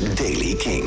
Daily 0.00 0.54
King. 0.54 0.84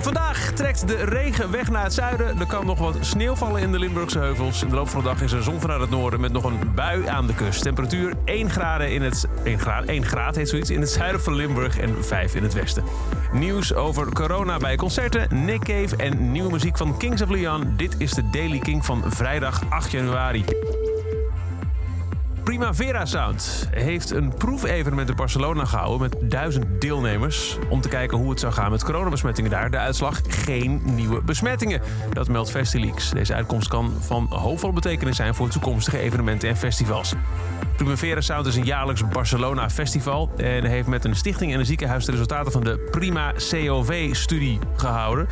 Vandaag 0.00 0.52
trekt 0.52 0.88
de 0.88 1.04
regen 1.04 1.50
weg 1.50 1.70
naar 1.70 1.82
het 1.82 1.92
zuiden. 1.92 2.40
Er 2.40 2.46
kan 2.46 2.66
nog 2.66 2.78
wat 2.78 2.96
sneeuw 3.00 3.34
vallen 3.34 3.62
in 3.62 3.72
de 3.72 3.78
Limburgse 3.78 4.18
heuvels. 4.18 4.62
In 4.62 4.68
de 4.68 4.74
loop 4.74 4.88
van 4.88 5.02
de 5.02 5.08
dag 5.08 5.22
is 5.22 5.32
er 5.32 5.42
zon 5.42 5.60
vanuit 5.60 5.80
het 5.80 5.90
noorden 5.90 6.20
met 6.20 6.32
nog 6.32 6.44
een 6.44 6.74
bui 6.74 7.06
aan 7.06 7.26
de 7.26 7.34
kust. 7.34 7.62
Temperatuur 7.62 8.14
1 8.24 8.50
graden 8.50 8.92
in 8.92 9.02
het 9.02 9.28
1 9.44 9.58
graad, 9.58 9.84
1 9.84 10.04
graad 10.04 10.36
heet 10.36 10.48
zoiets 10.48 10.70
in 10.70 10.80
het 10.80 10.90
zuiden 10.90 11.22
van 11.22 11.34
Limburg 11.34 11.78
en 11.78 12.04
5 12.04 12.34
in 12.34 12.42
het 12.42 12.52
westen. 12.52 12.84
Nieuws 13.32 13.74
over 13.74 14.12
corona 14.12 14.56
bij 14.56 14.76
concerten, 14.76 15.44
Nick 15.44 15.60
Cave 15.60 15.96
en 15.96 16.32
nieuwe 16.32 16.50
muziek 16.50 16.76
van 16.76 16.98
Kings 16.98 17.22
of 17.22 17.28
Leon. 17.28 17.74
Dit 17.76 17.94
is 17.98 18.10
de 18.10 18.30
Daily 18.30 18.58
King 18.58 18.84
van 18.84 19.02
vrijdag 19.06 19.62
8 19.68 19.90
januari. 19.90 20.44
Primavera 22.44 23.04
Sound 23.04 23.68
heeft 23.70 24.10
een 24.10 24.34
proefevenement 24.34 25.08
in 25.08 25.16
Barcelona 25.16 25.64
gehouden 25.64 26.00
met 26.00 26.30
duizend 26.30 26.80
deelnemers. 26.80 27.58
Om 27.68 27.80
te 27.80 27.88
kijken 27.88 28.18
hoe 28.18 28.30
het 28.30 28.40
zou 28.40 28.52
gaan 28.52 28.70
met 28.70 28.84
coronabesmettingen 28.84 29.50
daar. 29.50 29.70
De 29.70 29.78
uitslag: 29.78 30.20
geen 30.28 30.80
nieuwe 30.84 31.22
besmettingen. 31.22 31.80
Dat 32.12 32.28
meldt 32.28 32.50
Festileaks. 32.50 33.10
Deze 33.10 33.34
uitkomst 33.34 33.68
kan 33.68 33.92
van 34.00 34.26
hoofdvolle 34.30 34.72
betekenis 34.72 35.16
zijn 35.16 35.34
voor 35.34 35.48
toekomstige 35.48 35.98
evenementen 35.98 36.48
en 36.48 36.56
festivals. 36.56 37.14
Primavera 37.76 38.20
Sound 38.20 38.46
is 38.46 38.56
een 38.56 38.64
jaarlijks 38.64 39.08
Barcelona 39.08 39.70
festival 39.70 40.30
en 40.36 40.64
heeft 40.64 40.88
met 40.88 41.04
een 41.04 41.16
stichting 41.16 41.52
en 41.52 41.58
een 41.58 41.66
ziekenhuis 41.66 42.04
de 42.04 42.12
resultaten 42.12 42.52
van 42.52 42.64
de 42.64 42.88
Prima 42.90 43.32
COV-studie 43.50 44.58
gehouden. 44.76 45.28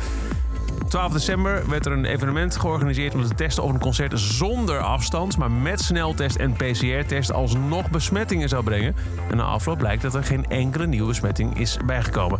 12 0.91 1.11
december 1.11 1.69
werd 1.69 1.85
er 1.85 1.91
een 1.91 2.05
evenement 2.05 2.57
georganiseerd 2.57 3.15
om 3.15 3.23
te 3.23 3.35
testen 3.35 3.63
of 3.63 3.71
een 3.71 3.79
concert 3.79 4.19
zonder 4.19 4.79
afstand, 4.79 5.37
maar 5.37 5.51
met 5.51 5.81
sneltest 5.81 6.35
en 6.35 6.53
PCR-test 6.53 7.33
alsnog 7.33 7.89
besmettingen 7.89 8.49
zou 8.49 8.63
brengen. 8.63 8.95
En 9.29 9.37
na 9.37 9.43
afloop 9.43 9.77
blijkt 9.77 10.01
dat 10.01 10.15
er 10.15 10.23
geen 10.23 10.45
enkele 10.49 10.87
nieuwe 10.87 11.07
besmetting 11.07 11.59
is 11.59 11.77
bijgekomen. 11.85 12.39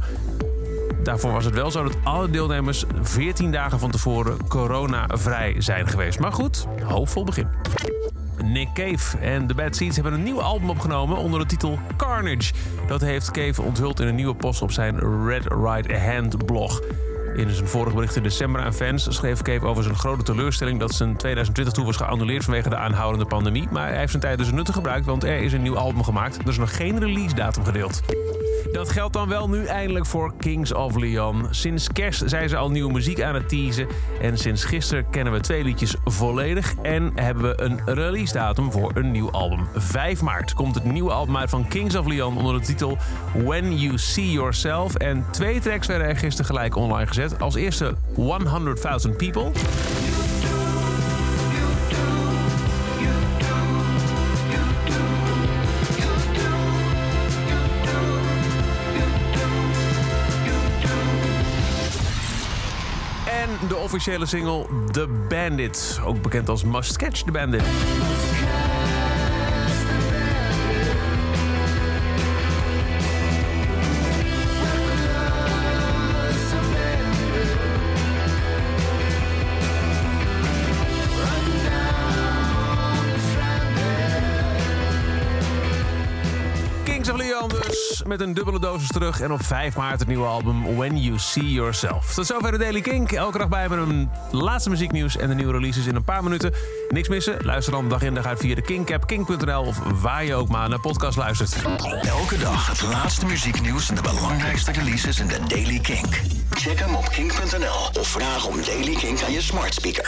Daarvoor 1.03 1.31
was 1.31 1.45
het 1.45 1.53
wel 1.53 1.71
zo 1.71 1.83
dat 1.83 1.97
alle 2.03 2.29
deelnemers 2.29 2.83
14 3.01 3.51
dagen 3.51 3.79
van 3.79 3.91
tevoren 3.91 4.47
coronavrij 4.47 5.55
zijn 5.57 5.87
geweest. 5.87 6.19
Maar 6.19 6.33
goed, 6.33 6.67
hoopvol 6.83 7.23
begin. 7.23 7.47
Nick 8.43 8.69
Cave 8.73 9.17
en 9.17 9.47
The 9.47 9.53
Bad 9.53 9.75
Seeds 9.75 9.95
hebben 9.95 10.13
een 10.13 10.23
nieuw 10.23 10.41
album 10.41 10.69
opgenomen 10.69 11.17
onder 11.17 11.39
de 11.39 11.45
titel 11.45 11.79
Carnage. 11.97 12.53
Dat 12.87 13.01
heeft 13.01 13.31
Cave 13.31 13.61
onthuld 13.61 13.99
in 13.99 14.07
een 14.07 14.15
nieuwe 14.15 14.35
post 14.35 14.61
op 14.61 14.71
zijn 14.71 15.25
Red 15.25 15.45
Right 15.45 15.91
Hand 16.05 16.45
blog. 16.45 16.81
In 17.35 17.49
zijn 17.49 17.67
vorige 17.67 17.95
bericht 17.95 18.15
in 18.15 18.23
december 18.23 18.61
aan 18.61 18.73
fans 18.73 19.15
schreef 19.15 19.41
Cave 19.41 19.65
over 19.65 19.83
zijn 19.83 19.95
grote 19.95 20.23
teleurstelling 20.23 20.79
dat 20.79 20.93
zijn 20.93 21.17
2020 21.17 21.73
tour 21.73 21.87
was 21.87 21.97
geannuleerd 21.97 22.43
vanwege 22.43 22.69
de 22.69 22.75
aanhoudende 22.75 23.25
pandemie. 23.25 23.67
Maar 23.71 23.87
hij 23.87 23.97
heeft 23.97 24.09
zijn 24.09 24.21
tijd 24.21 24.37
dus 24.37 24.51
nuttig 24.51 24.75
gebruikt, 24.75 25.05
want 25.05 25.23
er 25.23 25.37
is 25.37 25.53
een 25.53 25.61
nieuw 25.61 25.77
album 25.77 26.03
gemaakt. 26.03 26.37
Er 26.37 26.47
is 26.47 26.57
nog 26.57 26.75
geen 26.75 26.99
release 26.99 27.35
datum 27.35 27.63
gedeeld. 27.63 28.01
Dat 28.71 28.89
geldt 28.89 29.13
dan 29.13 29.29
wel 29.29 29.49
nu 29.49 29.65
eindelijk 29.65 30.05
voor 30.05 30.33
Kings 30.37 30.73
of 30.73 30.95
Leon. 30.95 31.47
Sinds 31.49 31.87
kerst 31.87 32.23
zijn 32.25 32.49
ze 32.49 32.57
al 32.57 32.71
nieuwe 32.71 32.91
muziek 32.91 33.21
aan 33.21 33.35
het 33.35 33.49
teasen. 33.49 33.87
En 34.21 34.37
sinds 34.37 34.63
gisteren 34.63 35.09
kennen 35.09 35.33
we 35.33 35.39
twee 35.39 35.63
liedjes 35.63 35.95
volledig. 36.05 36.75
En 36.81 37.11
hebben 37.15 37.43
we 37.43 37.61
een 37.63 37.81
release 37.85 38.33
datum 38.33 38.71
voor 38.71 38.91
een 38.93 39.11
nieuw 39.11 39.31
album. 39.31 39.67
5 39.75 40.21
maart 40.21 40.53
komt 40.53 40.75
het 40.75 40.83
nieuwe 40.83 41.11
album 41.11 41.37
uit 41.37 41.49
van 41.49 41.67
Kings 41.67 41.95
of 41.95 42.05
Leon 42.05 42.37
onder 42.37 42.59
de 42.59 42.65
titel 42.65 42.97
When 43.33 43.77
You 43.77 43.97
See 43.97 44.31
Yourself. 44.31 44.95
En 44.95 45.25
twee 45.31 45.59
tracks 45.59 45.87
werden 45.87 46.07
er 46.07 46.17
gisteren 46.17 46.45
gelijk 46.45 46.75
online 46.75 47.07
Als 47.39 47.55
eerste 47.55 47.95
100,000 48.45 49.17
People. 49.17 49.43
En 49.43 49.51
de 63.67 63.75
officiële 63.75 64.25
single 64.25 64.65
The 64.91 65.07
Bandit, 65.29 65.99
ook 66.05 66.21
bekend 66.21 66.49
als 66.49 66.63
Must 66.63 66.97
Catch 66.97 67.21
the 67.23 67.31
Bandit. 67.31 67.63
Kings 87.01 87.21
of 87.21 87.27
Leon 87.27 87.49
dus, 87.49 88.03
met 88.07 88.21
een 88.21 88.33
dubbele 88.33 88.59
dosis 88.59 88.87
terug. 88.87 89.21
En 89.21 89.31
op 89.31 89.45
5 89.45 89.75
maart 89.75 89.99
het 89.99 90.07
nieuwe 90.07 90.25
album 90.25 90.75
When 90.75 90.97
You 90.97 91.19
See 91.19 91.51
Yourself. 91.51 92.13
Tot 92.13 92.25
zover 92.25 92.51
de 92.51 92.57
Daily 92.57 92.81
Kink. 92.81 93.11
Elke 93.11 93.37
dag 93.37 93.49
bij 93.49 93.69
met 93.69 93.79
een 93.79 94.09
laatste 94.31 94.69
muzieknieuws 94.69 95.17
en 95.17 95.27
de 95.27 95.35
nieuwe 95.35 95.51
releases 95.51 95.85
in 95.85 95.95
een 95.95 96.03
paar 96.03 96.23
minuten. 96.23 96.53
Niks 96.89 97.07
missen? 97.07 97.37
Luister 97.45 97.73
dan 97.73 97.89
dag 97.89 98.01
in 98.01 98.13
dag 98.13 98.25
uit 98.25 98.39
via 98.39 98.55
de 98.55 98.61
Kink-app, 98.61 99.07
kink.nl... 99.07 99.61
of 99.61 99.79
waar 100.01 100.23
je 100.23 100.35
ook 100.35 100.47
maar 100.47 100.69
naar 100.69 100.79
podcast 100.79 101.17
luistert. 101.17 101.55
Elke 102.01 102.37
dag 102.37 102.67
het 102.67 102.81
laatste 102.81 103.25
muzieknieuws 103.25 103.89
en 103.89 103.95
de 103.95 104.01
belangrijkste 104.01 104.71
releases 104.71 105.19
in 105.19 105.27
de 105.27 105.39
Daily 105.47 105.79
Kink. 105.79 106.21
Check 106.49 106.79
hem 106.79 106.95
op 106.95 107.09
kink.nl 107.09 108.01
of 108.01 108.07
vraag 108.07 108.47
om 108.47 108.55
Daily 108.65 108.95
Kink 108.95 109.21
aan 109.23 109.31
je 109.31 109.41
smart 109.41 109.73
speaker. 109.73 109.99